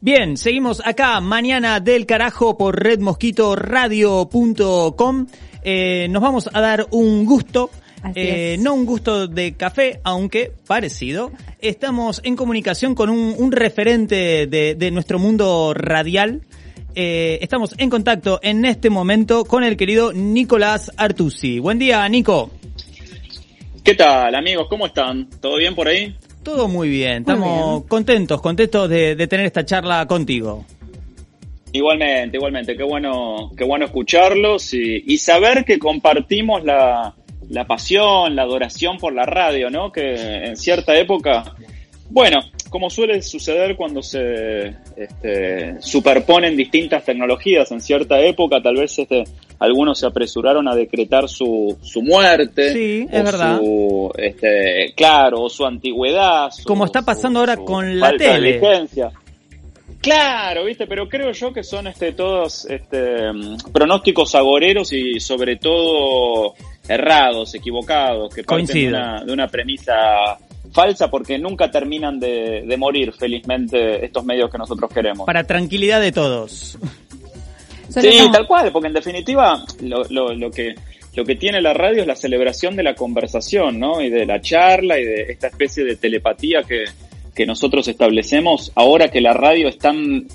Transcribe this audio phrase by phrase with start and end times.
[0.00, 5.26] Bien, seguimos acá mañana del carajo por redmosquitoradio.com.
[5.62, 7.70] Eh, nos vamos a dar un gusto.
[8.14, 11.32] Eh, no un gusto de café, aunque parecido.
[11.58, 16.42] Estamos en comunicación con un, un referente de, de nuestro mundo radial.
[16.94, 21.58] Eh, estamos en contacto en este momento con el querido Nicolás Artusi.
[21.58, 22.50] Buen día, Nico.
[23.82, 24.66] ¿Qué tal, amigos?
[24.68, 25.28] ¿Cómo están?
[25.40, 26.16] ¿Todo bien por ahí?
[26.44, 27.24] Todo muy bien.
[27.24, 27.88] Muy Estamos bien.
[27.88, 30.64] contentos, contentos de, de tener esta charla contigo.
[31.72, 32.76] Igualmente, igualmente.
[32.76, 37.14] Qué bueno, qué bueno escucharlos y, y saber que compartimos la,
[37.48, 39.90] la pasión, la adoración por la radio, ¿no?
[39.90, 40.14] Que
[40.46, 41.56] en cierta época,
[42.14, 42.38] bueno,
[42.70, 49.24] como suele suceder cuando se este, superponen distintas tecnologías, en cierta época tal vez este,
[49.58, 52.72] algunos se apresuraron a decretar su, su muerte.
[52.72, 53.58] Sí, es o verdad.
[53.58, 56.52] Su, este, claro, o su antigüedad.
[56.52, 58.60] su- Como está pasando ahora con la falta de tele.
[60.00, 63.16] Claro, viste, pero creo yo que son este todos este
[63.72, 66.54] pronósticos agoreros y sobre todo
[66.86, 70.38] errados, equivocados, que parten de una, de una premisa
[70.72, 75.26] falsa porque nunca terminan de, de morir felizmente estos medios que nosotros queremos.
[75.26, 76.78] Para tranquilidad de todos.
[77.88, 80.74] Sí, tal cual, porque en definitiva lo, lo, lo que
[81.14, 84.00] lo que tiene la radio es la celebración de la conversación, ¿no?
[84.00, 86.84] Y de la charla y de esta especie de telepatía que,
[87.34, 90.26] que nosotros establecemos ahora que la radio es tan,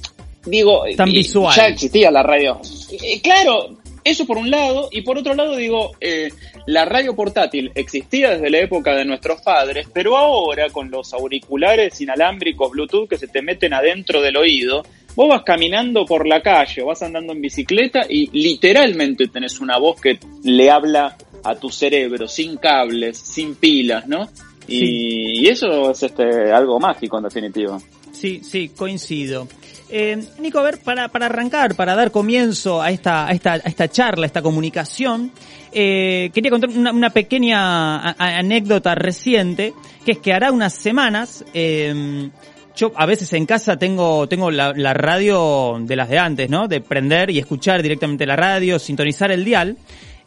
[0.45, 1.55] digo, Tan visual.
[1.55, 2.61] Ya existía la radio.
[2.91, 6.29] Eh, claro, eso por un lado, y por otro lado digo, eh,
[6.65, 11.99] la radio portátil existía desde la época de nuestros padres, pero ahora con los auriculares
[12.01, 14.83] inalámbricos Bluetooth que se te meten adentro del oído,
[15.15, 19.77] vos vas caminando por la calle o vas andando en bicicleta y literalmente tenés una
[19.77, 24.29] voz que le habla a tu cerebro, sin cables, sin pilas, ¿no?
[24.67, 27.79] Y, y eso es este algo mágico en definitiva.
[28.11, 29.47] Sí, sí, coincido.
[29.91, 33.57] Eh, Nico, a ver, para, para arrancar, para dar comienzo a esta, a esta, a
[33.57, 35.31] esta charla, a esta comunicación,
[35.71, 39.73] eh, quería contar una, pequeña anécdota reciente,
[40.05, 42.29] que es que hará unas semanas, eh,
[42.75, 46.67] yo a veces en casa tengo, tengo la, la radio de las de antes, ¿no?
[46.67, 49.75] De prender y escuchar directamente la radio, sintonizar el dial.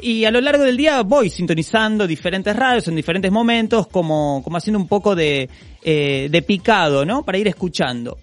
[0.02, 4.56] Y a lo largo del día voy sintonizando diferentes radios en diferentes momentos, como, como
[4.56, 5.48] haciendo un poco de,
[5.84, 7.22] eh, de picado, ¿no?
[7.22, 8.18] Para ir escuchando.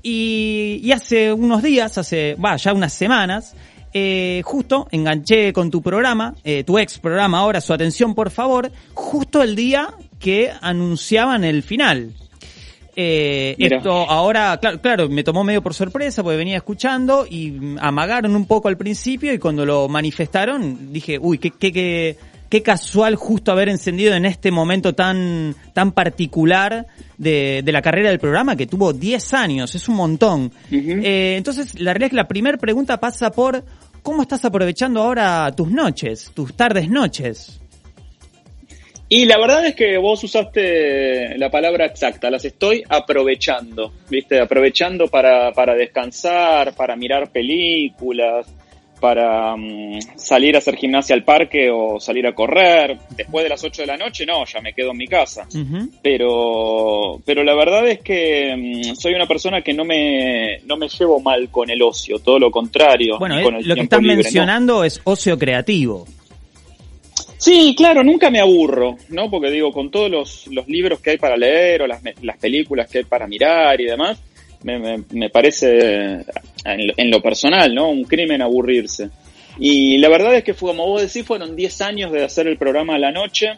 [0.00, 3.56] Y, y hace unos días, hace, va, ya unas semanas,
[3.92, 8.70] eh, justo enganché con tu programa, eh, tu ex programa ahora, su atención por favor,
[8.92, 9.88] justo el día
[10.20, 12.12] que anunciaban el final.
[12.96, 18.36] Eh, esto ahora, claro, claro, me tomó medio por sorpresa porque venía escuchando y amagaron
[18.36, 22.16] un poco al principio y cuando lo manifestaron dije, uy, qué, qué, qué,
[22.48, 26.86] qué casual justo haber encendido en este momento tan, tan particular
[27.18, 30.52] de, de la carrera del programa que tuvo 10 años, es un montón.
[30.70, 33.64] Eh, entonces, la realidad es que la primera pregunta pasa por
[34.04, 37.60] cómo estás aprovechando ahora tus noches, tus tardes noches.
[39.16, 44.40] Y la verdad es que vos usaste la palabra exacta, las estoy aprovechando, ¿viste?
[44.40, 48.52] Aprovechando para, para descansar, para mirar películas,
[49.00, 52.98] para mm, salir a hacer gimnasia al parque o salir a correr.
[53.16, 55.46] Después de las 8 de la noche, no, ya me quedo en mi casa.
[56.02, 60.88] Pero, pero la verdad es que mm, soy una persona que no me, no me
[60.88, 63.20] llevo mal con el ocio, todo lo contrario.
[63.20, 64.22] Bueno, eh, con el lo que estás libre, ¿no?
[64.24, 66.04] mencionando es ocio creativo.
[67.36, 69.30] Sí, claro, nunca me aburro, ¿no?
[69.30, 72.98] Porque digo, con todos los, libros que hay para leer o las, las películas que
[72.98, 74.18] hay para mirar y demás,
[74.62, 76.24] me, me- me parece,
[76.64, 77.90] en lo, en lo personal, ¿no?
[77.90, 79.10] Un crimen aburrirse.
[79.58, 82.56] Y la verdad es que fue, como vos decís, fueron 10 años de hacer el
[82.56, 83.48] programa a la noche.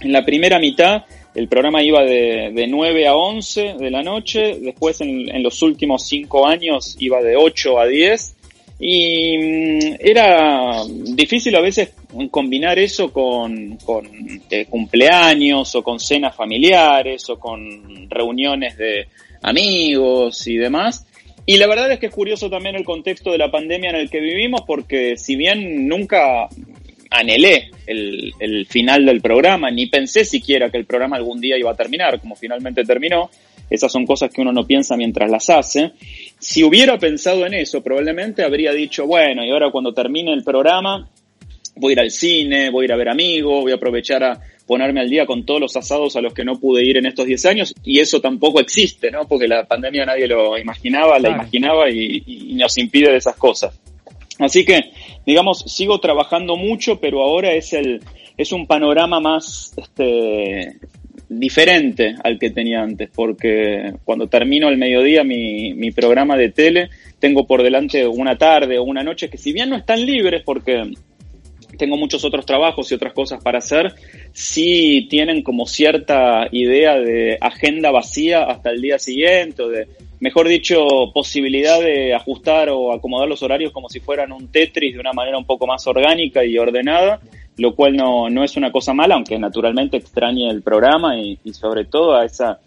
[0.00, 1.04] En la primera mitad,
[1.34, 4.58] el programa iba de, de 9 a 11 de la noche.
[4.60, 8.33] Después, en, en los últimos 5 años, iba de 8 a 10.
[8.78, 11.94] Y mm, era difícil a veces
[12.30, 14.08] combinar eso con, con
[14.50, 19.06] eh, cumpleaños o con cenas familiares o con reuniones de
[19.42, 21.06] amigos y demás.
[21.46, 24.10] Y la verdad es que es curioso también el contexto de la pandemia en el
[24.10, 26.48] que vivimos, porque si bien nunca
[27.10, 31.70] anhelé el, el, final del programa, ni pensé siquiera que el programa algún día iba
[31.70, 33.30] a terminar, como finalmente terminó,
[33.70, 35.92] esas son cosas que uno no piensa mientras las hace.
[36.38, 41.08] Si hubiera pensado en eso, probablemente habría dicho, bueno, y ahora cuando termine el programa,
[41.76, 44.40] voy a ir al cine, voy a ir a ver amigos, voy a aprovechar a
[44.66, 47.26] ponerme al día con todos los asados a los que no pude ir en estos
[47.26, 49.26] 10 años, y eso tampoco existe, ¿no?
[49.28, 53.78] Porque la pandemia nadie lo imaginaba, la imaginaba y, y nos impide de esas cosas.
[54.38, 54.90] Así que,
[55.26, 58.00] digamos, sigo trabajando mucho, pero ahora es el,
[58.36, 60.78] es un panorama más, este,
[61.28, 66.90] diferente al que tenía antes, porque cuando termino el mediodía mi, mi programa de tele,
[67.18, 70.92] tengo por delante una tarde o una noche que si bien no están libres porque
[71.76, 73.94] tengo muchos otros trabajos y otras cosas para hacer,
[74.32, 79.88] sí tienen como cierta idea de agenda vacía hasta el día siguiente, o de,
[80.20, 85.00] mejor dicho, posibilidad de ajustar o acomodar los horarios como si fueran un Tetris de
[85.00, 87.20] una manera un poco más orgánica y ordenada,
[87.56, 91.52] lo cual no, no es una cosa mala, aunque naturalmente extrañe el programa y, y
[91.54, 92.58] sobre todo a esa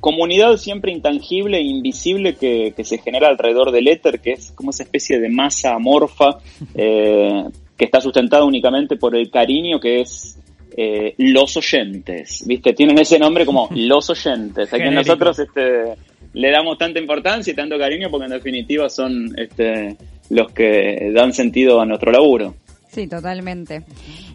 [0.00, 4.70] comunidad siempre intangible e invisible que, que, se genera alrededor del éter, que es como
[4.70, 6.38] esa especie de masa amorfa
[6.74, 7.44] eh,
[7.76, 10.38] que está sustentada únicamente por el cariño que es
[10.76, 12.72] eh, los oyentes, ¿viste?
[12.72, 15.94] Tienen ese nombre como los oyentes, a quien nosotros este,
[16.32, 19.96] le damos tanta importancia y tanto cariño porque en definitiva son este,
[20.30, 22.54] los que dan sentido a nuestro laburo.
[22.92, 23.84] Sí, totalmente.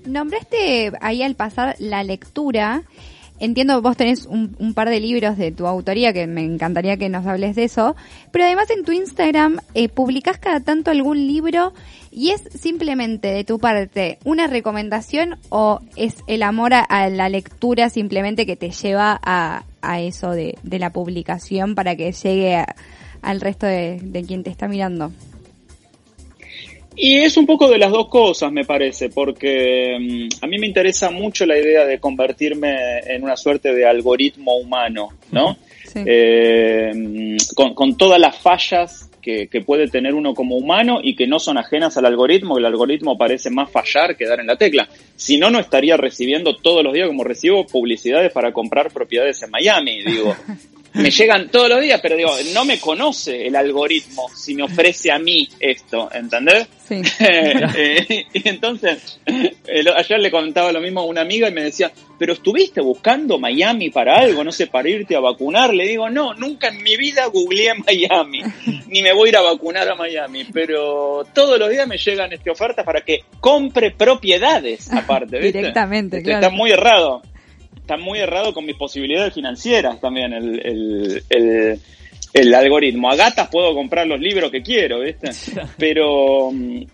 [0.06, 2.83] Nombraste ahí al pasar la lectura.
[3.39, 7.27] Entiendo vos tenés un, par de libros de tu autoría que me encantaría que nos
[7.27, 7.95] hables de eso,
[8.31, 11.71] pero además en tu Instagram eh, publicás cada tanto algún libro
[12.09, 17.30] y es simplemente de tu parte una recomendación o es el amor a, a la
[17.30, 22.56] lectura simplemente que te lleva a, a eso de, de, la publicación para que llegue
[22.56, 22.75] a,
[23.21, 25.12] al resto de, de quien te está mirando.
[26.99, 30.65] Y es un poco de las dos cosas, me parece, porque um, a mí me
[30.65, 35.57] interesa mucho la idea de convertirme en una suerte de algoritmo humano, ¿no?
[35.85, 36.01] Sí.
[36.03, 41.27] Eh, con, con, todas las fallas que, que, puede tener uno como humano y que
[41.27, 44.89] no son ajenas al algoritmo, el algoritmo parece más fallar que dar en la tecla.
[45.15, 49.51] Si no, no estaría recibiendo todos los días como recibo publicidades para comprar propiedades en
[49.51, 50.35] Miami, digo.
[50.97, 55.11] me llegan todos los días, pero digo, no me conoce el algoritmo si me ofrece
[55.11, 56.67] a mí esto, ¿entendés?
[56.88, 57.01] Sí.
[57.19, 61.91] eh, y entonces, eh, ayer le contaba lo mismo a una amiga y me decía,
[62.17, 65.73] pero estuviste buscando Miami para algo, no sé, para irte a vacunar.
[65.73, 68.41] Le digo, no, nunca en mi vida googleé Miami,
[68.88, 72.33] ni me voy a ir a vacunar a Miami, pero todos los días me llegan
[72.33, 75.59] este, ofertas para que compre propiedades aparte, ¿viste?
[75.59, 76.45] Directamente, este, claro.
[76.45, 77.21] Está muy errado
[77.79, 81.79] está muy errado con mis posibilidades financieras también el, el, el,
[82.33, 83.09] el, algoritmo.
[83.09, 85.29] A gatas puedo comprar los libros que quiero, ¿viste?
[85.77, 86.85] Pero um,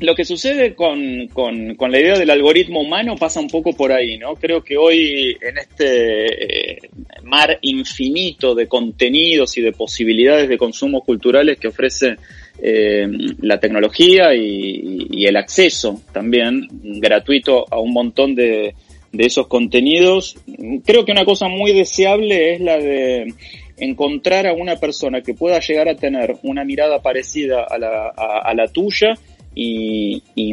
[0.00, 3.92] lo que sucede con, con, con, la idea del algoritmo humano pasa un poco por
[3.92, 4.34] ahí, ¿no?
[4.34, 6.90] Creo que hoy en este eh,
[7.22, 12.16] mar infinito de contenidos y de posibilidades de consumos culturales que ofrece
[12.62, 13.06] eh,
[13.40, 18.74] la tecnología y, y, el acceso también gratuito a un montón de
[19.16, 20.36] de esos contenidos.
[20.84, 23.34] Creo que una cosa muy deseable es la de
[23.78, 28.40] encontrar a una persona que pueda llegar a tener una mirada parecida a la, a,
[28.44, 29.14] a la tuya
[29.54, 30.52] y, y,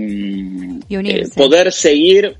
[0.88, 2.38] y eh, poder seguir,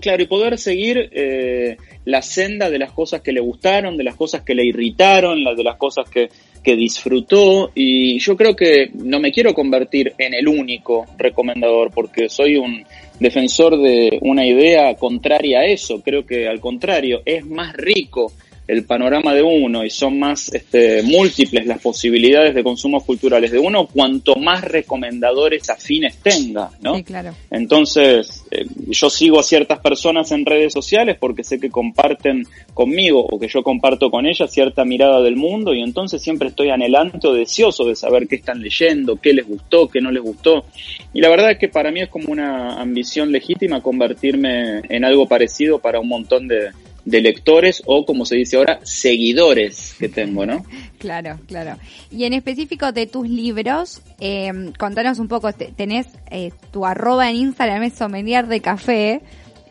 [0.00, 4.14] claro, y poder seguir eh, la senda de las cosas que le gustaron, de las
[4.14, 6.28] cosas que le irritaron, de las cosas que,
[6.62, 12.28] que disfrutó y yo creo que no me quiero convertir en el único recomendador porque
[12.28, 12.84] soy un
[13.22, 16.00] defensor de una idea contraria a eso.
[16.02, 18.32] Creo que al contrario, es más rico
[18.66, 23.58] el panorama de uno y son más este, múltiples las posibilidades de consumos culturales de
[23.58, 26.94] uno cuanto más recomendadores afines tenga, ¿no?
[26.94, 27.34] Sí, claro.
[27.50, 33.24] Entonces, eh, yo sigo a ciertas personas en redes sociales porque sé que comparten conmigo
[33.24, 37.26] o que yo comparto con ellas cierta mirada del mundo y entonces siempre estoy anhelante
[37.26, 40.64] o deseoso de saber qué están leyendo, qué les gustó, qué no les gustó.
[41.12, 45.26] Y la verdad es que para mí es como una ambición legítima convertirme en algo
[45.26, 46.70] parecido para un montón de
[47.04, 50.64] de lectores o, como se dice ahora, seguidores que tengo, ¿no?
[50.98, 51.78] Claro, claro.
[52.12, 57.34] Y en específico de tus libros, eh, contanos un poco, tenés eh, tu arroba en
[57.34, 59.20] Instagram es sommelier de café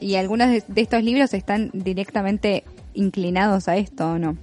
[0.01, 4.37] y algunos de, de, estos libros están directamente inclinados a esto, ¿o no?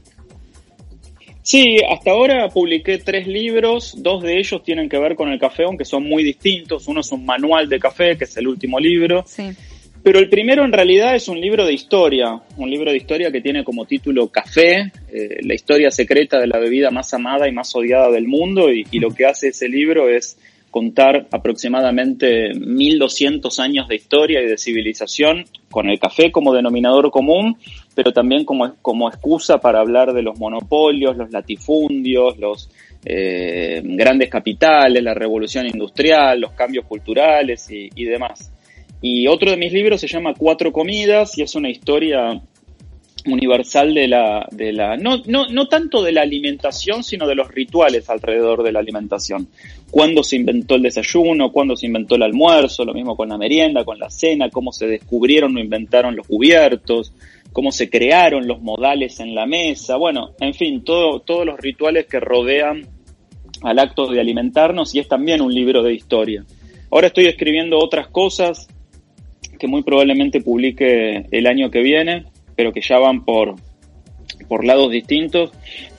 [1.42, 5.64] Sí, hasta ahora publiqué tres libros, dos de ellos tienen que ver con el café,
[5.64, 6.88] aunque son muy distintos.
[6.88, 9.24] Uno es un manual de café, que es el último libro.
[9.26, 9.50] Sí
[10.08, 13.42] Pero el primero en realidad es un libro de historia, un libro de historia que
[13.42, 17.76] tiene como título Café, eh, la historia secreta de la bebida más amada y más
[17.76, 20.38] odiada del mundo, y, lo que hace ese libro es
[20.70, 27.58] contar aproximadamente 1200 años de historia y de civilización con el café como denominador común,
[27.94, 32.70] pero también como, como excusa para hablar de los monopolios, los latifundios, los
[33.04, 38.52] eh, grandes capitales, la revolución industrial, los cambios culturales y demás.
[39.00, 42.40] Y otro de mis libros se llama Cuatro Comidas y es una historia
[43.26, 47.48] universal de la, de la no, no, no tanto de la alimentación, sino de los
[47.48, 49.48] rituales alrededor de la alimentación.
[49.90, 53.84] Cuándo se inventó el desayuno, cuándo se inventó el almuerzo, lo mismo con la merienda,
[53.84, 57.12] con la cena, cómo se descubrieron o inventaron los cubiertos,
[57.52, 62.06] cómo se crearon los modales en la mesa, bueno, en fin, todo, todos los rituales
[62.06, 62.86] que rodean
[63.62, 66.44] al acto de alimentarnos y es también un libro de historia.
[66.90, 68.68] Ahora estoy escribiendo otras cosas
[69.58, 72.24] que muy probablemente publique el año que viene
[72.58, 73.54] pero que ya van por,
[74.48, 75.52] por lados distintos,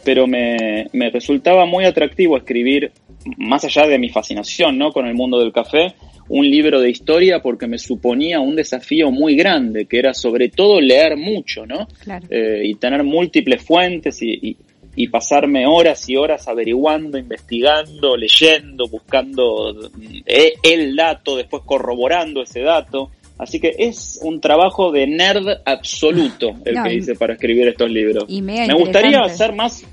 [0.04, 2.92] pero me, me resultaba muy atractivo escribir,
[3.38, 4.92] más allá de mi fascinación ¿no?
[4.92, 5.96] con el mundo del café,
[6.28, 10.82] un libro de historia porque me suponía un desafío muy grande, que era sobre todo
[10.82, 11.88] leer mucho, ¿no?
[12.04, 12.28] Claro.
[12.30, 14.58] Eh, y tener múltiples fuentes y, y,
[14.98, 19.90] y, pasarme horas y horas averiguando, investigando, leyendo, buscando
[20.26, 23.12] eh, el dato, después corroborando ese dato.
[23.40, 27.90] Así que es un trabajo de nerd absoluto el no, que hice para escribir estos
[27.90, 28.26] libros.
[28.30, 29.86] Me gustaría hacer más.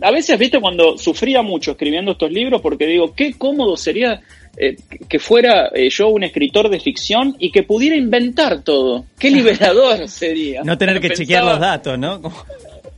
[0.00, 4.22] A veces, viste, cuando sufría mucho escribiendo estos libros, porque digo, qué cómodo sería
[4.56, 4.76] eh,
[5.06, 9.04] que fuera eh, yo un escritor de ficción y que pudiera inventar todo.
[9.18, 10.62] Qué liberador sería.
[10.64, 12.22] No tener que Pensaba, chequear los datos, ¿no?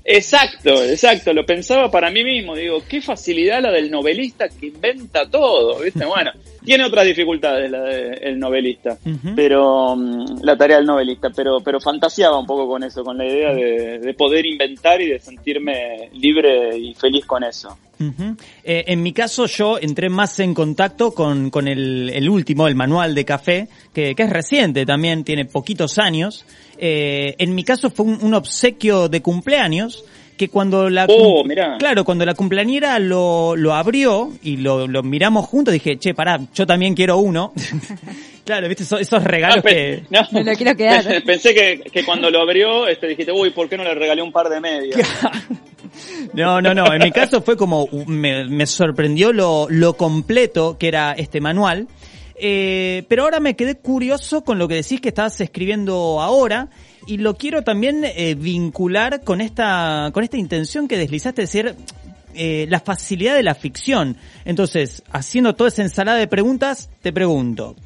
[0.04, 5.28] Exacto, exacto, lo pensaba para mí mismo, digo, qué facilidad la del novelista que inventa
[5.28, 6.04] todo, ¿viste?
[6.04, 6.30] Bueno,
[6.64, 9.34] tiene otras dificultades la del novelista, uh -huh.
[9.36, 13.26] pero um, la tarea del novelista, pero pero fantaseaba un poco con eso, con la
[13.26, 17.76] idea de, de poder inventar y de sentirme libre y feliz con eso.
[18.00, 18.36] Uh -huh.
[18.64, 22.74] eh, en mi caso yo entré más en contacto con, con el, el último, el
[22.74, 26.44] manual de café, que, que es reciente también, tiene poquitos años.
[26.76, 30.04] Eh, en mi caso fue un, un obsequio de cumpleaños
[30.36, 31.76] que cuando la oh, mirá.
[31.78, 36.40] claro cuando la cumpleañera lo, lo abrió y lo, lo miramos juntos dije che pará
[36.54, 37.52] yo también quiero uno
[38.44, 42.30] claro viste esos, esos regalos que no, me lo quiero quedar pensé que, que cuando
[42.30, 45.00] lo abrió este dijiste uy por qué no le regalé un par de medias
[46.32, 46.92] No, no, no.
[46.92, 51.86] En mi caso fue como me, me sorprendió lo, lo completo que era este manual.
[52.36, 56.68] Eh, pero ahora me quedé curioso con lo que decís que estás escribiendo ahora
[57.06, 61.76] y lo quiero también eh, vincular con esta, con esta intención que deslizaste de decir
[62.34, 64.16] eh, la facilidad de la ficción.
[64.44, 67.76] Entonces, haciendo toda esa ensalada de preguntas, te pregunto,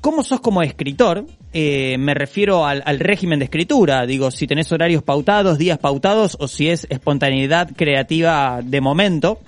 [0.00, 1.24] ¿cómo sos como escritor?
[1.54, 6.70] Me refiero al, régimen de escritura, digo, si tenés horarios pautados, días pautados, o si
[6.70, 9.38] es espontaneidad creativa de momento.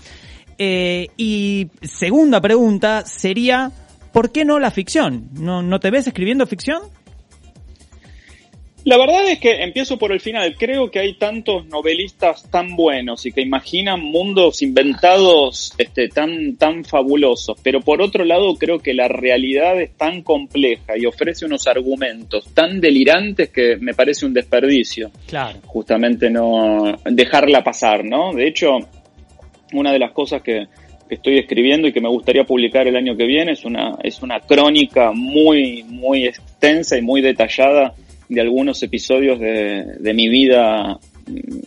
[0.58, 3.72] Y segunda pregunta sería,
[4.14, 5.28] ¿por qué no la ficción?
[5.34, 6.82] ¿No, no te ves escribiendo ficción?
[8.84, 10.56] La verdad es que empiezo por el final.
[10.58, 16.84] Creo que hay tantos novelistas tan buenos y que imaginan mundos inventados este, tan, tan
[16.84, 17.58] fabulosos.
[17.62, 22.52] Pero por otro lado, creo que la realidad es tan compleja y ofrece unos argumentos
[22.52, 25.10] tan delirantes que me parece un desperdicio.
[25.26, 25.60] Claro.
[25.64, 28.34] Justamente no dejarla pasar, ¿no?
[28.34, 28.78] De hecho,
[29.72, 30.68] una de las cosas que,
[31.08, 33.52] que estoy escribiendo y que me gustaría publicar el año que viene.
[33.52, 37.94] Es una, es una crónica muy, muy extensa y muy detallada
[38.28, 40.98] de algunos episodios de, de mi vida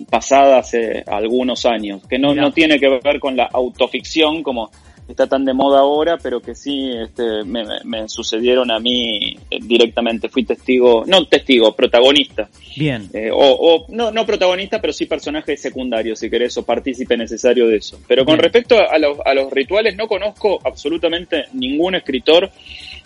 [0.10, 4.70] pasada hace algunos años, que no, no tiene que ver con la autoficción como
[5.08, 10.30] está tan de moda ahora, pero que sí este, me, me, sucedieron a mí directamente.
[10.30, 12.50] Fui testigo, no testigo, protagonista.
[12.76, 13.10] Bien.
[13.14, 17.68] Eh, o, o, no, no protagonista, pero sí personaje secundario, si querés, o partícipe necesario
[17.68, 18.00] de eso.
[18.08, 18.44] Pero con Bien.
[18.44, 22.52] respecto a los, a los rituales, no conozco absolutamente ningún escritor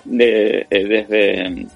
[0.06, 1.68] de, eh, desde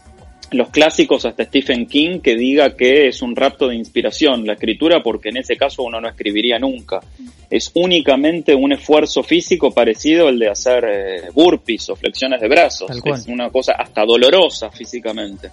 [0.55, 5.01] los clásicos hasta Stephen King que diga que es un rapto de inspiración la escritura
[5.03, 6.99] porque en ese caso uno no escribiría nunca.
[7.49, 12.89] Es únicamente un esfuerzo físico parecido al de hacer eh, burpees o flexiones de brazos.
[12.91, 15.51] Es una cosa hasta dolorosa físicamente.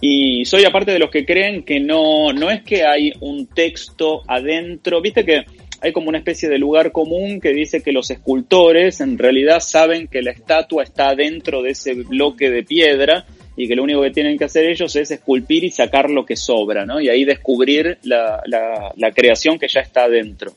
[0.00, 4.22] Y soy aparte de los que creen que no, no es que hay un texto
[4.26, 5.44] adentro, viste que
[5.80, 10.08] hay como una especie de lugar común que dice que los escultores en realidad saben
[10.08, 13.24] que la estatua está dentro de ese bloque de piedra
[13.56, 16.36] y que lo único que tienen que hacer ellos es esculpir y sacar lo que
[16.36, 17.00] sobra, ¿no?
[17.00, 20.52] Y ahí descubrir la, la, creación que ya está adentro.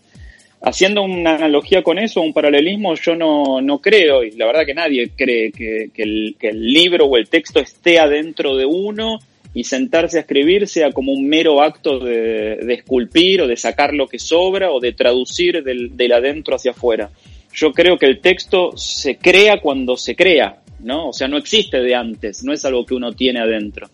[0.62, 4.74] Haciendo una analogía con eso, un paralelismo, yo no, no creo, y la verdad que
[4.74, 9.20] nadie cree que, el, que el libro o el texto esté adentro de uno
[9.53, 14.08] y sentarse a escribir sea como un mero acto de, esculpir o de sacar lo
[14.08, 17.10] que sobra o de traducir del, del, adentro hacia afuera.
[17.53, 21.09] Yo creo que el texto se crea cuando se crea, ¿no?
[21.09, 23.88] O sea, no existe de antes, no es algo que uno tiene adentro.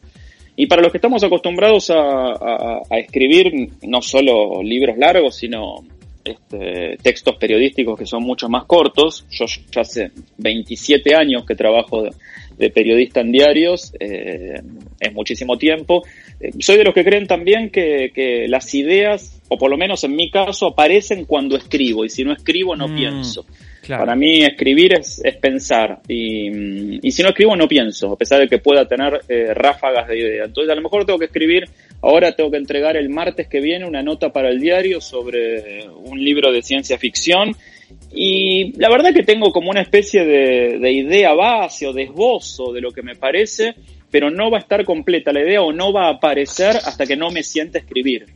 [0.56, 5.84] Y para los que estamos acostumbrados a, escribir no solo libros largos, sino
[6.24, 12.04] este, textos periodísticos que son mucho más cortos, yo ya hace 27 años que trabajo
[12.58, 14.62] de, periodista en diarios, eh,
[15.00, 16.04] es muchísimo tiempo.
[16.40, 20.04] Eh, soy de los que creen también que, que, las ideas, o por lo menos
[20.04, 22.96] en mi caso, aparecen cuando escribo, y si no escribo no mm.
[22.96, 23.46] pienso.
[23.88, 28.40] Para mí escribir es, es pensar y, y, si no escribo no pienso, a pesar
[28.40, 30.46] de que pueda tener eh, ráfagas de idea.
[30.46, 31.66] Entonces a lo mejor tengo que escribir,
[32.02, 36.24] ahora tengo que entregar el martes que viene una nota para el diario sobre un
[36.24, 37.56] libro de ciencia ficción
[38.12, 42.72] y la verdad que tengo como una especie de, de idea base o de esbozo
[42.72, 43.76] de lo que me parece,
[44.10, 47.18] pero no va a estar completa la idea o no va a aparecer hasta que
[47.18, 48.28] no me siente escribir.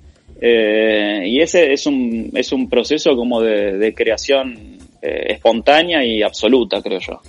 [0.41, 6.21] Eh, y ese es un, es un proceso como de, de creación eh, espontánea y
[6.21, 7.21] absoluta, creo yo.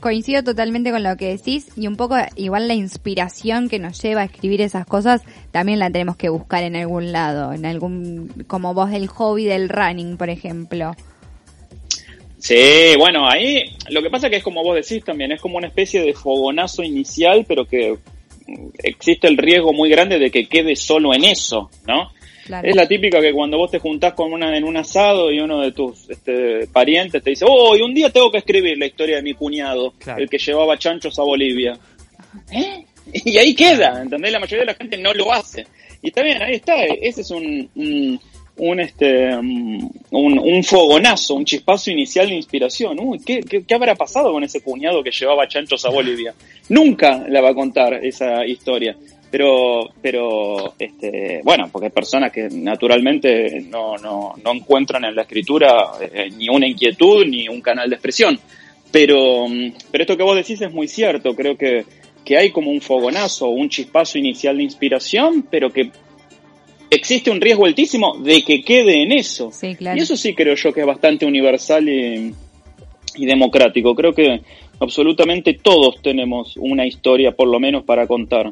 [0.00, 4.22] coincido totalmente con lo que decís y un poco igual la inspiración que nos lleva
[4.22, 8.74] a escribir esas cosas también la tenemos que buscar en algún lado, en algún, como
[8.74, 10.94] vos del hobby del running, por ejemplo.
[12.40, 15.66] Sí, bueno, ahí lo que pasa que es como vos decís también, es como una
[15.66, 17.96] especie de fogonazo inicial, pero que
[18.82, 22.10] existe el riesgo muy grande de que quede solo en eso, ¿no?
[22.62, 25.60] Es la típica que cuando vos te juntás con una en un asado y uno
[25.60, 29.16] de tus este, parientes te dice, oh, y un día tengo que escribir la historia
[29.16, 31.78] de mi cuñado, el que llevaba chanchos a Bolivia.
[32.50, 32.84] ¿Eh?
[33.12, 34.32] Y ahí queda, ¿entendés?
[34.32, 35.66] La mayoría de la gente no lo hace.
[36.02, 38.20] Y está bien, ahí está, ese es un, un,
[38.80, 42.98] este, un, un, fogonazo, un chispazo inicial de inspiración.
[43.00, 46.34] Uy, ¿qué, ¿qué, qué, habrá pasado con ese cuñado que llevaba chanchos a Bolivia?
[46.68, 48.96] Nunca la va a contar esa historia
[49.30, 55.22] pero pero este bueno porque hay personas que naturalmente no, no, no encuentran en la
[55.22, 58.38] escritura eh, ni una inquietud ni un canal de expresión
[58.90, 59.46] pero
[59.90, 61.84] pero esto que vos decís es muy cierto creo que
[62.24, 65.90] que hay como un fogonazo un chispazo inicial de inspiración pero que
[66.90, 69.50] existe un riesgo altísimo de que quede en eso.
[69.62, 72.34] Y eso sí creo yo que es bastante universal y,
[73.16, 73.94] y democrático.
[73.94, 74.40] Creo que
[74.80, 78.50] absolutamente todos tenemos una historia por lo menos para contar.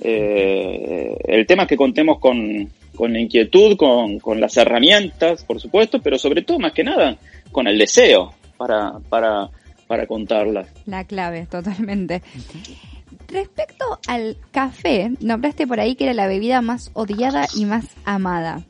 [0.00, 5.60] Eh, el tema es que contemos con, con la inquietud, con, con, las herramientas, por
[5.60, 7.18] supuesto, pero sobre todo, más que nada,
[7.52, 9.50] con el deseo para, para,
[9.86, 10.68] para contarlas.
[10.86, 12.22] La clave, totalmente.
[13.30, 18.64] Respecto al café, nombraste por ahí que era la bebida más odiada y más amada,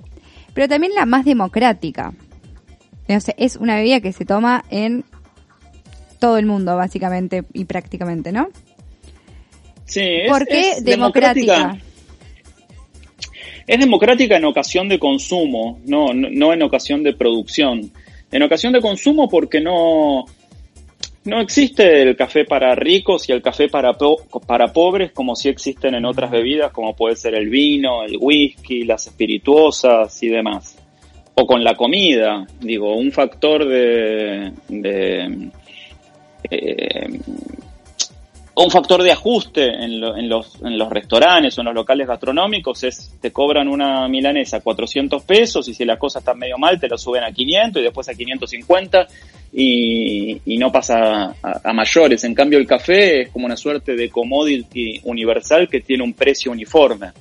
[0.53, 2.13] pero también la más democrática.
[3.09, 5.05] es una bebida que se toma en
[6.19, 8.49] todo el mundo, básicamente y prácticamente, ¿no?
[9.87, 11.79] Sí, es, ¿Por qué democrática?
[13.67, 17.91] Es democrática en ocasión de consumo, no, no, en ocasión de producción.
[18.31, 20.27] En ocasión de consumo porque no,
[21.25, 23.93] no existe el café para ricos y el café para,
[24.47, 28.85] para pobres como si existen en otras bebidas como puede ser el vino, el whisky,
[28.85, 30.77] las espirituosas y demás.
[31.35, 35.51] O con la comida, digo, un factor de, de
[36.51, 37.21] eh,
[38.65, 40.59] un factor de ajuste en, los,
[40.91, 45.85] restaurantes o en los locales gastronómicos es, te cobran una milanesa 400 pesos y si
[45.85, 49.07] la cosa está medio mal te lo suben a 500 y después a 550
[49.53, 52.25] y, y no pasa a, mayores.
[52.25, 56.53] En cambio el café es como una suerte de commodity universal que tiene un precio
[56.53, 57.13] uniforme.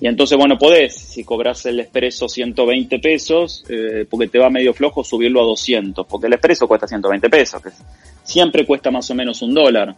[0.00, 4.74] Y entonces, bueno, podés, si cobras el expreso 120 pesos, eh, porque te va medio
[4.74, 7.70] flojo, subirlo a 200, porque el expreso cuesta 120 pesos, que
[8.22, 9.94] siempre cuesta más o menos un dólar.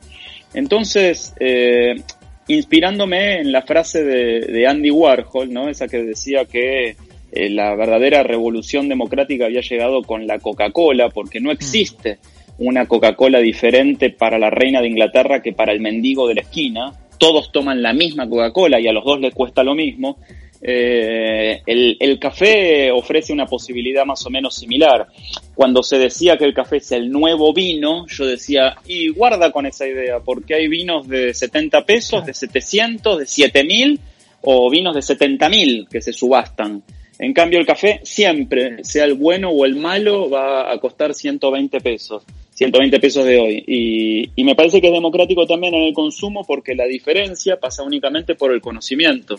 [0.57, 2.03] Entonces, eh,
[2.49, 5.69] inspirándome en la frase de, Andy Warhol, ¿no?
[5.69, 6.97] Esa que decía que
[7.31, 12.19] eh, la verdadera revolución democrática había llegado con la Coca-Cola, porque no existe
[12.59, 16.93] una Coca-Cola diferente para la reina de Inglaterra que para el mendigo de la esquina.
[17.19, 20.19] Todos toman la misma Coca-Cola y a los dos les cuesta lo mismo.
[20.63, 25.07] Eh, el, café ofrece una posibilidad más o menos similar.
[25.55, 29.67] Cuando se decía que el café es el nuevo vino, yo decía, y guarda con
[29.67, 34.01] esa idea, porque hay vinos de 70 pesos, de 700, de 7000
[34.43, 36.83] o vinos de 70 mil que se subastan.
[37.19, 41.81] En cambio, el café siempre, sea el bueno o el malo, va a costar 120
[41.81, 42.25] pesos.
[42.57, 43.65] 120 pesos de hoy.
[43.67, 47.83] Y, y me parece que es democrático también en el consumo porque la diferencia pasa
[47.83, 49.37] únicamente por el conocimiento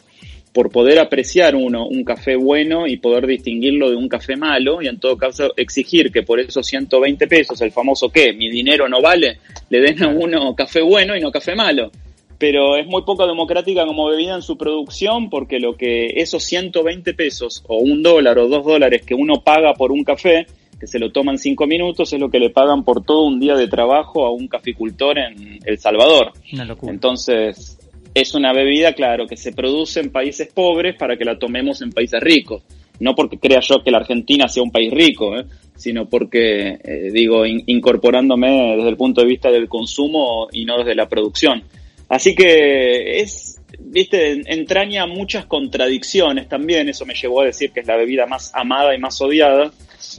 [0.58, 4.88] por poder apreciar uno un café bueno y poder distinguirlo de un café malo y
[4.88, 9.00] en todo caso exigir que por esos 120 pesos, el famoso qué, mi dinero no
[9.00, 9.38] vale,
[9.70, 11.92] le den a uno café bueno y no café malo.
[12.40, 17.14] pero es muy poco democrática como bebida en su producción porque lo que esos 120
[17.14, 20.48] pesos o un dólar o dos dólares que uno paga por un café,
[20.80, 23.56] que se lo toman cinco minutos, es lo que le pagan por todo un día
[23.56, 26.34] de trabajo a un caficultor en El Salvador.
[26.54, 26.92] Una locura.
[26.94, 27.80] Entonces,
[28.14, 31.92] es una bebida, claro, que se produce en países pobres para que la tomemos en
[31.92, 32.64] países ricos.
[33.00, 35.46] No porque crea yo que la Argentina sea un país rico, ¿eh?
[35.76, 40.80] sino porque, eh, digo, in- incorporándome desde el punto de vista del consumo y no
[40.80, 41.62] desde la producción.
[42.10, 47.88] Así que es, viste, entraña muchas contradicciones también, eso me llevó a decir que es
[47.88, 49.72] la bebida más amada y más odiada,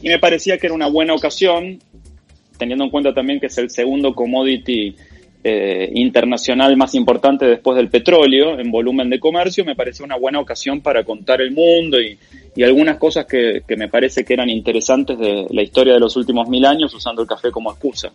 [0.03, 1.79] y me parecía que era una buena ocasión,
[2.59, 4.97] teniendo en cuenta también que es el segundo commodity
[5.45, 10.41] eh, internacional más importante después del petróleo en volumen de comercio, me pareció una buena
[10.41, 12.19] ocasión para contar el mundo y,
[12.57, 16.17] y algunas cosas que, que me parece que eran interesantes de la historia de los
[16.17, 18.11] últimos mil años usando el café como excusa.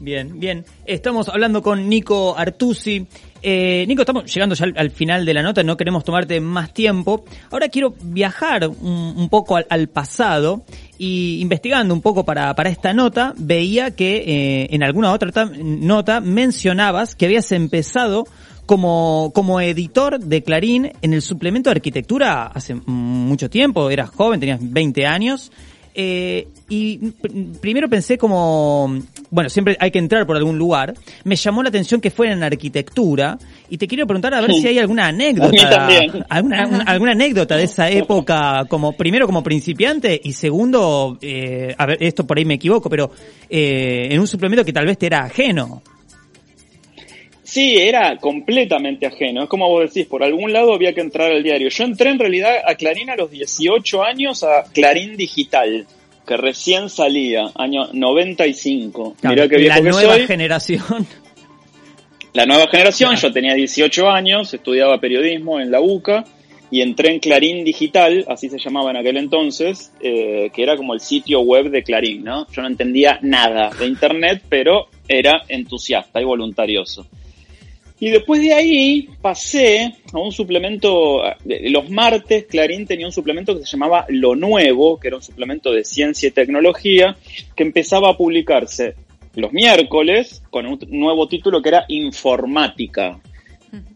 [0.00, 0.64] Bien, bien.
[0.86, 3.06] Estamos hablando con Nico Artusi.
[3.44, 6.72] Eh, Nico, estamos llegando ya al, al final de la nota, no queremos tomarte más
[6.72, 7.24] tiempo.
[7.50, 10.62] Ahora quiero viajar un, poco al, pasado
[10.96, 15.50] y investigando un poco para, para esta nota, veía que eh, en alguna otra ta-
[15.58, 18.26] nota mencionabas que habías empezado
[18.64, 24.38] como, como editor de Clarín en el suplemento de arquitectura hace mucho tiempo, eras joven,
[24.38, 25.50] tenías 20 años.
[25.94, 28.98] Eh, y pr- primero pensé como,
[29.32, 30.94] bueno, siempre hay que entrar por algún lugar.
[31.24, 33.38] Me llamó la atención que fuera en arquitectura
[33.70, 36.24] y te quiero preguntar a ver si hay alguna A mí anécdota, también.
[36.28, 41.86] alguna, un- alguna anécdota de esa época, como primero como principiante y segundo, eh, a
[41.86, 43.10] ver, esto por ahí me equivoco, pero
[43.48, 45.82] eh, en un suplemento que tal vez te era ajeno.
[47.42, 49.42] Sí, era completamente ajeno.
[49.42, 51.68] Es como vos decís, por algún lado había que entrar al diario.
[51.68, 55.86] Yo entré en realidad a Clarín a los 18 años, a Clarín Digital,
[56.26, 59.16] que recién salía, año 95.
[59.22, 60.26] Mirá qué viejo la que nueva soy.
[60.26, 60.82] generación.
[62.34, 63.28] La nueva generación, Claro.
[63.28, 66.24] yo tenía 18 años, estudiaba periodismo en la UCA
[66.70, 70.94] y entré en Clarín Digital, así se llamaba en aquel entonces, eh, que era como
[70.94, 72.46] el sitio web de Clarín, ¿no?
[72.50, 77.06] Yo no entendía nada de Internet, pero era entusiasta y voluntarioso.
[78.02, 83.56] Y después de ahí pasé a un suplemento, eh, los martes Clarín tenía un suplemento
[83.56, 87.16] que se llamaba Lo Nuevo, que era un suplemento de ciencia y tecnología,
[87.54, 88.96] que empezaba a publicarse
[89.36, 93.20] los miércoles con un nuevo título que era Informática.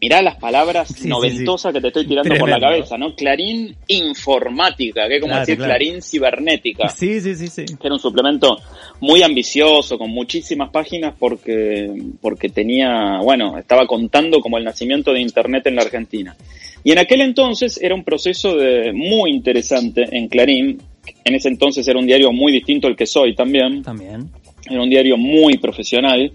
[0.01, 3.15] Mirá las palabras Sí, sí, noventosas que te estoy tirando por la cabeza, ¿no?
[3.15, 5.71] Clarín Informática, que es como Claro, decir claro.
[5.71, 7.65] Clarín Cibernética Sí, sí, sí, sí.
[7.65, 8.57] que era un suplemento
[9.01, 15.21] muy ambicioso, con muchísimas páginas, porque, porque tenía, bueno, estaba contando como el nacimiento de
[15.21, 16.35] Internet en la Argentina.
[16.83, 20.81] Y en aquel entonces era un proceso de, muy interesante en Clarín.
[21.23, 23.83] En ese entonces era un diario muy distinto al que soy también.
[23.83, 24.31] También.
[24.69, 26.31] Era un diario muy profesional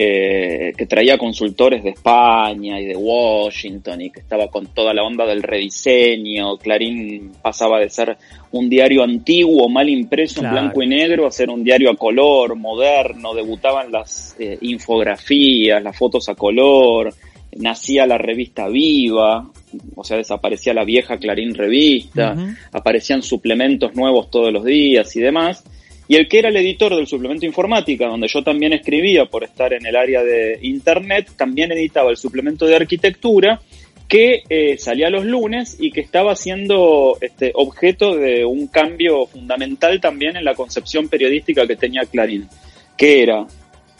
[0.00, 5.02] eh, que traía consultores de España y de Washington y que estaba con toda la
[5.02, 6.56] onda del rediseño.
[6.56, 8.16] Clarín pasaba de ser
[8.52, 10.56] un diario antiguo, mal impreso Claro.
[10.56, 13.34] en blanco y negro, a ser un diario a color, moderno.
[13.34, 17.12] Debutaban las eh, infografías, las fotos a color.
[17.56, 19.50] Nacía la revista Viva,
[19.96, 22.36] o sea, desaparecía la vieja Clarín Revista,
[22.70, 25.64] aparecían suplementos nuevos todos los días y demás.
[26.08, 29.74] Y el que era el editor del suplemento informática, donde yo también escribía por estar
[29.74, 33.60] en el área de Internet, también editaba el suplemento de arquitectura
[34.08, 40.00] que eh, salía los lunes y que estaba siendo este, objeto de un cambio fundamental
[40.00, 42.48] también en la concepción periodística que tenía Clarín,
[42.96, 43.46] que era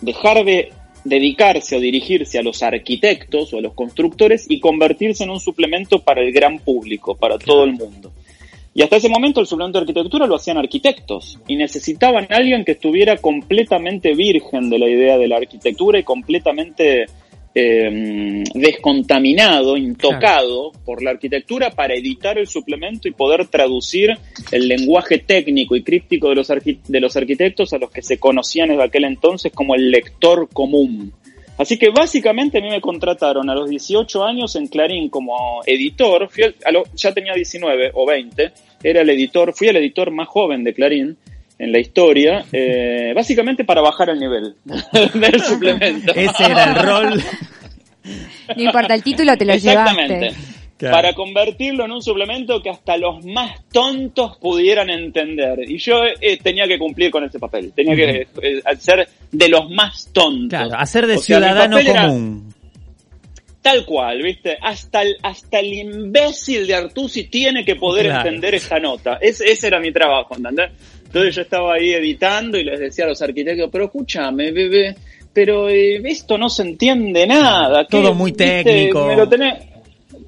[0.00, 0.72] dejar de
[1.04, 6.00] dedicarse o dirigirse a los arquitectos o a los constructores y convertirse en un suplemento
[6.00, 8.10] para el gran público, para todo el mundo.
[8.78, 12.64] Y hasta ese momento el suplemento de arquitectura lo hacían arquitectos y necesitaban a alguien
[12.64, 17.06] que estuviera completamente virgen de la idea de la arquitectura y completamente
[17.56, 24.10] eh, descontaminado, intocado por la arquitectura para editar el suplemento y poder traducir
[24.52, 28.68] el lenguaje técnico y críptico de los, de los arquitectos a los que se conocían
[28.68, 31.12] desde aquel entonces como el lector común.
[31.58, 36.28] Así que básicamente a mí me contrataron a los 18 años en Clarín como editor,
[36.30, 40.10] fui al- a lo- ya tenía 19 o 20, era el editor, fui el editor
[40.10, 41.16] más joven de Clarín
[41.58, 44.54] en la historia, eh, básicamente para bajar el nivel
[45.14, 46.12] del suplemento.
[46.14, 47.22] Ese era el rol.
[48.56, 50.14] No importa, el título te lo Exactamente.
[50.20, 50.40] llevaste.
[50.78, 50.94] Claro.
[50.94, 55.68] Para convertirlo en un suplemento que hasta los más tontos pudieran entender.
[55.68, 57.72] Y yo eh, tenía que cumplir con ese papel.
[57.74, 60.56] Tenía que eh, ser de los más tontos.
[60.56, 62.54] Claro, hacer de O sea, mi ciudadano papel era- común.
[63.70, 64.56] Tal cual, ¿viste?
[64.62, 68.20] Hasta el, hasta el imbécil de Artusi tiene que poder Claro.
[68.26, 69.18] entender esta nota.
[69.20, 70.70] Ese, ese era mi trabajo, ¿entendés?
[71.04, 74.94] Entonces yo estaba ahí editando y les decía a los arquitectos, pero escúchame, bebé,
[75.34, 77.86] pero eh, esto no se entiende nada.
[77.86, 79.06] Todo muy técnico.
[79.06, 79.54] Me lo tenés,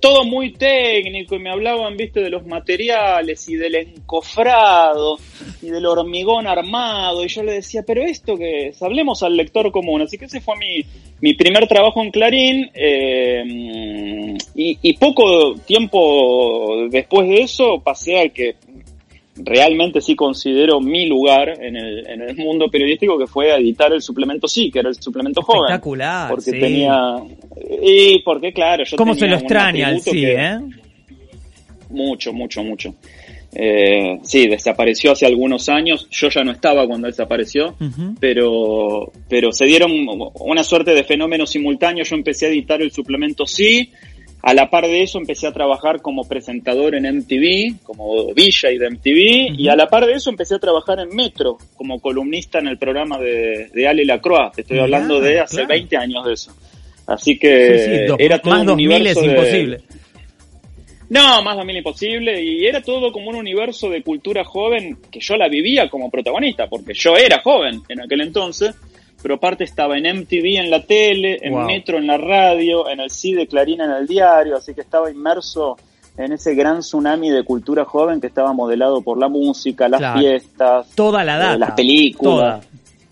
[0.00, 5.18] todo muy técnico y me hablaban, viste, de los materiales y del encofrado
[5.62, 9.70] y del hormigón armado y yo le decía, pero esto que es, hablemos al lector
[9.70, 10.02] común.
[10.02, 10.84] Así que ese fue mi,
[11.20, 18.32] mi primer trabajo en Clarín eh, y, y, poco tiempo después de eso pasé al
[18.32, 18.56] que
[19.44, 24.02] realmente sí considero mi lugar en el, en el mundo periodístico que fue editar el
[24.02, 25.72] suplemento sí, que era el suplemento joven.
[25.72, 26.30] Espectacular.
[26.30, 27.16] Porque tenía
[27.82, 30.58] y porque claro, yo ¿Cómo se lo extraña el sí, eh?
[31.90, 32.94] Mucho, mucho, mucho.
[33.52, 36.08] Eh, sí, desapareció hace algunos años.
[36.10, 37.74] Yo ya no estaba cuando desapareció,
[38.20, 39.90] pero, pero se dieron
[40.34, 42.04] una suerte de fenómeno simultáneo.
[42.04, 43.90] Yo empecé a editar el suplemento Sí,
[44.42, 48.78] a la par de eso empecé a trabajar como presentador en MTV, como Villa y
[48.78, 52.58] de MTV, y a la par de eso empecé a trabajar en Metro, como columnista
[52.58, 54.52] en el programa de, de Ale Lacroix.
[54.54, 56.54] Te estoy hablando de hace 20 años de eso.
[57.06, 59.80] Así que era todo más un universo es imposible.
[61.10, 65.36] No, más 2000 imposible, y era todo como un universo de cultura joven que yo
[65.36, 68.76] la vivía como protagonista, porque yo era joven en aquel entonces,
[69.22, 73.10] pero aparte estaba en MTV en la tele, en Metro en la radio, en el
[73.10, 75.76] CIDE Clarina en el diario, así que estaba inmerso
[76.16, 80.88] en ese gran tsunami de cultura joven que estaba modelado por la música, las fiestas,
[80.94, 82.66] toda la data, las películas.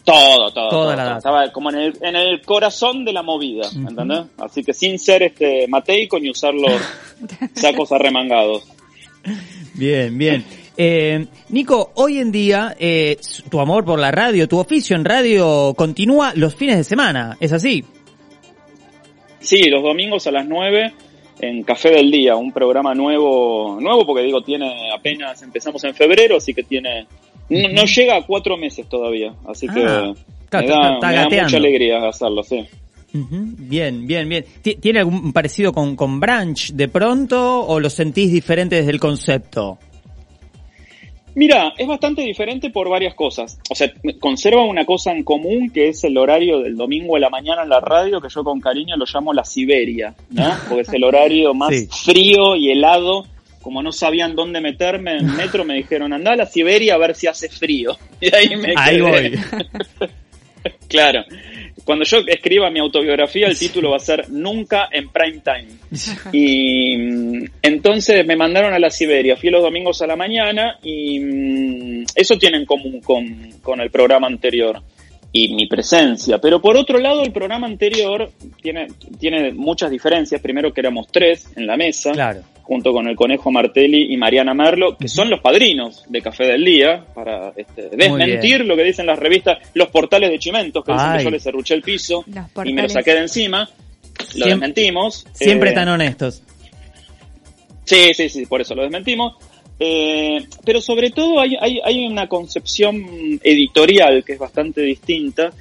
[0.04, 4.24] Todo, todo, todo, Estaba como en el, en el corazón de la movida, ¿entendés?
[4.38, 6.80] Así que sin ser este mateico ni usar los
[7.54, 8.64] sacos arremangados.
[9.74, 10.46] Bien, bien.
[10.80, 13.16] Eh, Nico, hoy en día eh,
[13.50, 17.52] tu amor por la radio, tu oficio en radio continúa los fines de semana, ¿es
[17.52, 17.84] así?
[19.40, 20.92] Sí, los domingos a las 9
[21.40, 26.36] en Café del Día, un programa nuevo, nuevo porque digo, tiene apenas, empezamos en febrero,
[26.36, 27.08] así que tiene,
[27.48, 30.14] no, llega a cuatro meses todavía, así que ah,
[30.52, 32.64] me, da, mucha alegría hacerlo, sí.
[33.12, 34.44] Bien, bien, bien.
[34.62, 39.78] ¿Tiene algún parecido con, con Branch de pronto o lo sentís diferente desde el concepto?
[41.38, 43.60] Mira, es bastante diferente por varias cosas.
[43.70, 47.30] O sea, conserva una cosa en común que es el horario del domingo a la
[47.30, 50.50] mañana en la radio, que yo con cariño lo llamo la Siberia, ¿no?
[50.68, 51.72] Porque es el horario más
[52.04, 53.24] frío y helado.
[53.62, 57.14] Como no sabían dónde meterme en metro, me dijeron, anda a la Siberia a ver
[57.14, 57.96] si hace frío.
[58.20, 59.38] Y ahí me Ahí voy.
[60.88, 61.22] claro.
[61.88, 65.68] Cuando yo escriba mi autobiografía, el título va a ser Nunca en Prime Time.
[66.34, 69.38] Y mm, entonces me mandaron a la Siberia.
[69.38, 73.90] Fui los domingos a la mañana y mm, eso tiene en común con, con el
[73.90, 74.82] programa anterior
[75.32, 76.36] y mi presencia.
[76.36, 80.42] Pero por otro lado, el programa anterior tiene, tiene muchas diferencias.
[80.42, 82.12] Primero que éramos tres en la mesa.
[82.12, 86.44] Claro junto con el Conejo Martelli y Mariana Merlo, que son los padrinos de Café
[86.44, 90.92] del Día, para este, desmentir lo que dicen las revistas, los portales de Chimentos, que
[90.92, 92.26] dicen que yo les cerruché el piso
[92.62, 93.66] y me lo saqué de encima.
[94.34, 95.26] Lo desmentimos.
[95.32, 96.42] Siempre eh, tan honestos.
[97.84, 99.36] Sí, sí, sí, por eso lo desmentimos.
[99.80, 105.52] Eh, pero sobre todo hay, hay, hay una concepción editorial que es bastante distinta,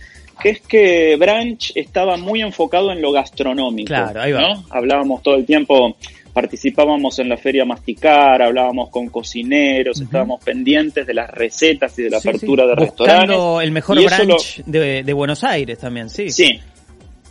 [0.41, 3.87] que es que Branch estaba muy enfocado en lo gastronómico.
[3.87, 4.41] Claro, ahí va.
[4.41, 4.65] ¿no?
[4.71, 5.95] Hablábamos todo el tiempo
[6.37, 12.11] participábamos en la feria Masticar, hablábamos con cocineros, estábamos pendientes de las recetas y de
[12.11, 13.35] la apertura de restaurantes.
[13.63, 16.29] el mejor brunch de, Buenos Aires también, sí.
[16.29, 16.59] Sí,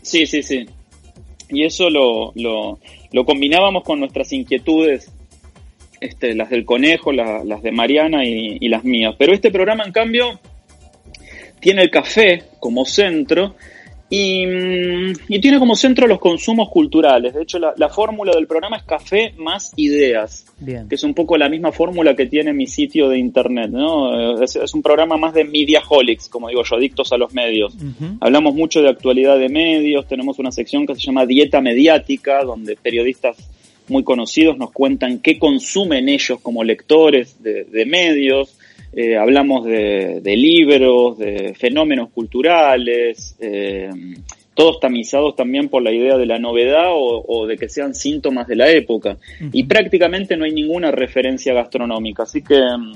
[0.02, 0.66] sí, sí, sí.
[1.50, 2.80] Y eso lo, lo,
[3.12, 5.12] lo combinábamos con nuestras inquietudes,
[6.00, 9.14] este, las del conejo, las de Mariana y, y las mías.
[9.16, 10.40] Pero este programa, en cambio,
[11.60, 13.54] tiene el café como centro
[14.08, 17.34] Mm, y, tiene como centro los consumos culturales.
[17.34, 21.48] De hecho, la, fórmula del programa es café más ideas, que es un poco la
[21.48, 23.70] misma fórmula que tiene mi sitio de internet.
[23.70, 24.40] ¿no?
[24.42, 27.76] Es, un programa más de mediaholics, como digo yo, adictos a los medios.
[28.20, 32.76] Hablamos mucho de actualidad de medios, tenemos una sección que se llama Dieta Mediática, donde
[32.76, 33.36] periodistas
[33.88, 38.55] muy conocidos nos cuentan qué consumen ellos como lectores de medios.
[38.98, 43.90] Eh, hablamos de, libros, de fenómenos culturales, eh,
[44.54, 48.56] todos tamizados también por la idea de la novedad o, de que sean síntomas de
[48.56, 49.18] la época.
[49.52, 52.92] Y prácticamente no hay ninguna referencia gastronómica, así que mm,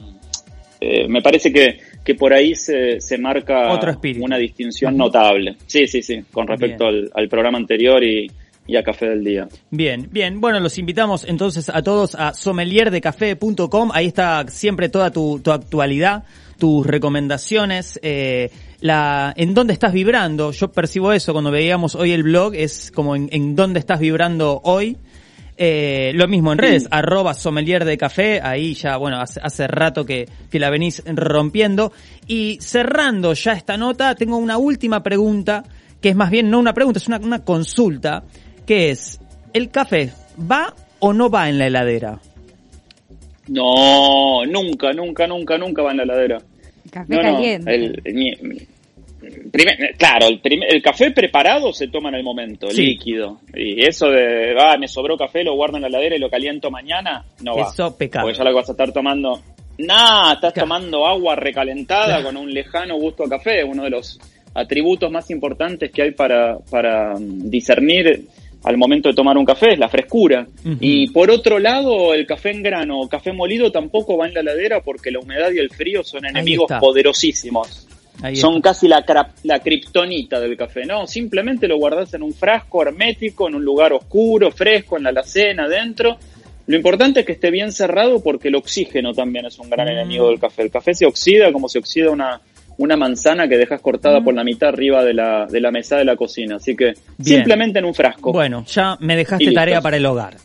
[0.81, 3.79] eh, me parece que, que por ahí se, se marca
[4.21, 5.57] una distinción notable.
[5.67, 8.27] Sí, sí, sí, con respecto al, al programa anterior y,
[8.71, 9.49] y a Café del Día.
[9.73, 10.41] Bien, bien.
[10.41, 13.91] Bueno, los invitamos entonces a todos a sommelierdecafe.com.
[13.93, 16.23] Ahí está siempre toda tu, tu actualidad,
[16.57, 20.53] tus recomendaciones, eh, la, en dónde estás vibrando.
[20.53, 24.61] Yo percibo eso cuando veíamos hoy el blog, es como en, en dónde estás vibrando
[24.63, 24.97] hoy.
[25.57, 30.07] Eh, lo mismo en redes, arroba sommelier de café, ahí ya, bueno, hace, hace rato
[30.07, 31.93] que, que la venís rompiendo.
[32.29, 35.65] Y cerrando ya esta nota, tengo una última pregunta
[36.01, 38.25] que es más bien no una pregunta, es una, una consulta,
[38.71, 39.19] que es,
[39.53, 40.13] ¿el café
[40.49, 42.21] va o no va en la heladera?
[43.49, 46.39] No, nunca, nunca, nunca, nunca va en la heladera.
[46.89, 47.75] Café No, no, caliente.
[47.75, 48.69] el- el-
[49.51, 52.83] primer- claro, el, primer- el café preparado se toma en el momento, Sí.
[52.83, 53.41] líquido.
[53.57, 56.71] Y eso de, ah, me sobró café, lo guardo en la heladera y lo caliento
[56.71, 57.71] mañana, no va.
[57.73, 58.25] Eso, pecado.
[58.27, 59.41] Porque ya lo que vas a estar tomando.
[59.79, 60.69] Nah, estás Claro.
[60.69, 62.23] tomando agua recalentada Claro.
[62.25, 64.21] con un lejano gusto a café, uno de los
[64.55, 68.27] atributos más importantes que hay para, para mm, discernir
[68.65, 70.47] al momento de tomar un café, es la frescura.
[70.81, 74.41] Y por otro lado, el café en grano o café molido tampoco va en la
[74.41, 76.71] heladera porque la humedad y el frío son enemigos
[77.15, 77.87] poderosísimos.
[78.23, 78.71] Ahí Son está.
[78.71, 79.03] casi la,
[79.45, 81.07] la kriptonita del café, ¿no?
[81.07, 85.65] Simplemente lo guardas en un frasco hermético, en un lugar oscuro, fresco, en la alacena,
[85.65, 86.19] adentro.
[86.67, 89.91] Lo importante es que esté bien cerrado porque el oxígeno también es un gran Mm.
[89.93, 90.63] enemigo del café.
[90.63, 92.43] El café se oxida como se oxida una,
[92.81, 96.05] una manzana que dejas cortada por la mitad arriba de la, de la mesa de
[96.07, 96.57] la cocina.
[96.57, 97.39] Así que Bien.
[97.41, 98.33] simplemente en un frasco.
[98.33, 100.37] Bueno, ya me dejaste tarea para el hogar.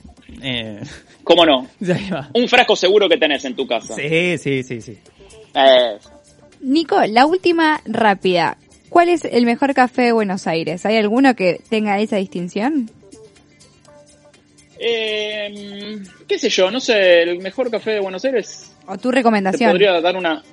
[0.41, 0.81] Eh,
[1.23, 1.67] ¿Cómo no?
[2.33, 3.95] Un frasco seguro que tenés en tu casa.
[3.95, 4.97] Sí, sí, sí, sí.
[5.55, 5.97] Eh,
[6.59, 8.57] Nico, la última rápida.
[8.89, 10.85] ¿Cuál es el mejor café de Buenos Aires?
[10.85, 12.89] ¿Hay alguno que tenga esa distinción?
[14.77, 16.69] eh, ¿Qué sé yo?
[16.69, 19.71] No sé, el mejor café de Buenos Aires ¿O tu te recomendación?
[19.71, 20.43] podría dar una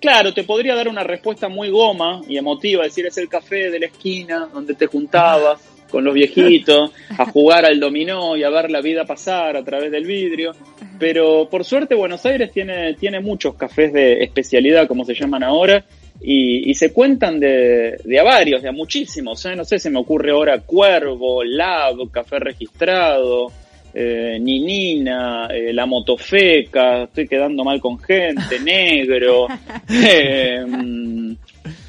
[0.00, 3.80] claro te podría dar una respuesta muy goma y emotiva decir es el café de
[3.80, 5.60] la esquina donde te juntabas
[5.90, 9.90] con los viejitos a jugar al dominó y a ver la vida pasar a través
[9.90, 10.52] del vidrio
[10.98, 15.84] pero por suerte Buenos Aires tiene tiene muchos cafés de especialidad como se llaman ahora
[16.20, 19.44] y, y se cuentan de, de a varios, de a muchísimos.
[19.46, 19.56] ¿eh?
[19.56, 23.50] No sé, se me ocurre ahora Cuervo, Lab, Café Registrado,
[23.94, 29.46] eh, Ninina, eh, La Motofeca, estoy quedando mal con gente, Negro,
[29.88, 31.32] eh, mm,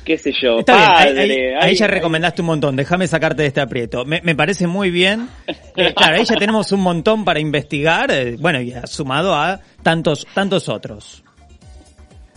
[0.04, 1.56] qué sé yo, Está bien, ahí- Padre.
[1.58, 4.04] ahí, ahí ya recomendaste un montón, déjame sacarte de este aprieto.
[4.06, 5.28] Me, me parece muy bien.
[5.78, 10.28] Eh, claro, ahí ya tenemos un montón para investigar, eh, bueno, y sumado a tantos,
[10.34, 11.24] tantos otros.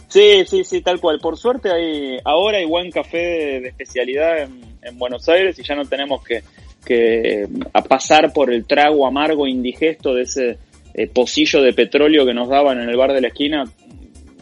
[0.06, 1.18] Sí, sí, sí, tal cual.
[1.18, 5.64] Por suerte hay, ahora hay buen café de, de especialidad en, en Buenos Aires y
[5.64, 6.44] ya no tenemos que,
[6.84, 10.58] que a pasar por el trago amargo indigesto de ese
[10.94, 13.64] eh, pocillo de petróleo que nos daban en el bar de la esquina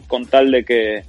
[0.07, 1.03] con tal de que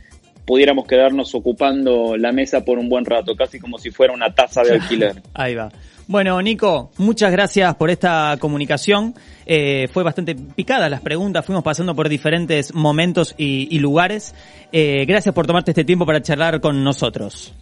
[0.46, 4.62] pudiéramos quedarnos ocupando la mesa por un buen rato, casi como si fuera una taza
[4.62, 5.22] de alquiler.
[5.34, 5.70] Ahí va.
[6.06, 9.14] Bueno, Nico, muchas gracias por esta comunicación.
[9.46, 14.34] Eh, fue bastante picada las preguntas, fuimos pasando por diferentes momentos y, y lugares.
[14.70, 17.54] Eh, gracias por tomarte este tiempo para charlar con nosotros.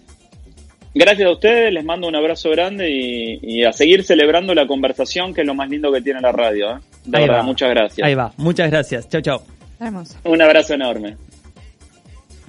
[0.94, 5.32] Gracias a ustedes, les mando un abrazo grande y, y a seguir celebrando la conversación,
[5.32, 6.72] que es lo más lindo que tiene la radio.
[6.76, 6.80] ¿eh?
[7.06, 7.42] De Ahí verdad, va.
[7.44, 8.06] muchas gracias.
[8.06, 9.08] Ahí va, muchas gracias.
[9.08, 9.42] Chao, chao.
[9.80, 10.16] Hermoso.
[10.24, 11.16] Un abrazo enorme.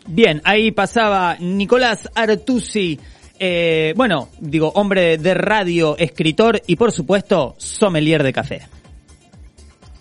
[0.06, 3.00] Bien, ahí pasaba Nicolás Artusi,
[3.40, 8.62] eh, bueno, digo, hombre de radio, escritor y por supuesto, sommelier de café.